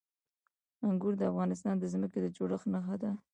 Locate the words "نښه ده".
2.73-3.11